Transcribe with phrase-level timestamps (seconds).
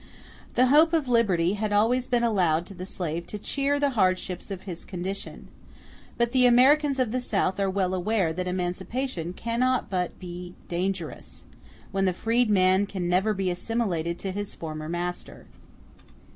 [0.55, 4.49] The hope of liberty had always been allowed to the slave to cheer the hardships
[4.49, 5.47] of his condition.
[6.17, 11.43] But the Americans of the South are well aware that emancipation cannot but be dangerous,
[11.91, 15.45] when the freed man can never be assimilated to his former master.